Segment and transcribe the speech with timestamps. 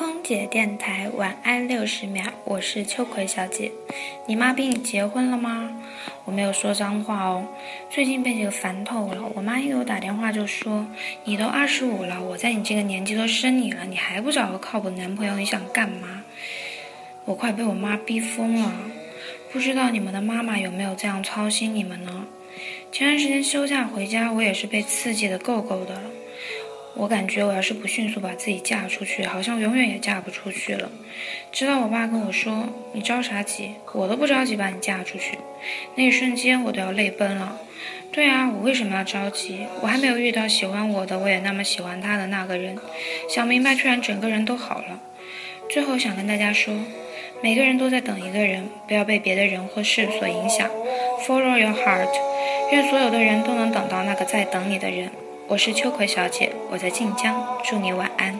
[0.00, 3.70] 空姐电台晚安六十秒，我是秋葵小姐。
[4.26, 5.70] 你妈逼你结婚了吗？
[6.24, 7.46] 我没有说脏话哦。
[7.90, 9.30] 最近被这个烦透了。
[9.34, 10.86] 我妈一给我打电话就说
[11.24, 16.24] ：“你都二十五了，我在你这个年纪都生你了，你还不找个靠谱男朋友，你想干嘛？”
[17.26, 18.72] 我快被我妈逼疯了。
[19.52, 22.24] 不知道你们的妈妈有没有这样操心你们呢？
[22.90, 26.00] 前段时间休假回家，我也是被刺激的够够的了。
[26.94, 30.90] 我感觉我要是不迅速把自己嫁出去，好像永远也嫁不出去了。
[31.52, 33.72] 直到我爸跟我说：“你着啥急？
[33.92, 35.38] 我都不着急把你嫁出去。”
[35.94, 37.56] 那一瞬间，我都要泪奔了。
[38.12, 39.66] 对啊，我为什么要着急？
[39.80, 42.76] 我还没有遇到喜欢我的，我也那么喜欢他的那个人。
[43.28, 45.00] 想明白，突然整个人都好了。
[45.70, 46.74] 最后想跟大家说，
[47.40, 50.68] 每个人都在等一个人，不要被别的人或事所影响。
[51.24, 52.08] Follow your heart，
[52.72, 55.10] 愿所有的人都能等到那个在等你的人。
[55.50, 58.38] 我是秋葵小姐，我在晋江，祝你晚安。